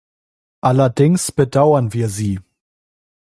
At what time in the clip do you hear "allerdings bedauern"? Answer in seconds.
0.61-1.93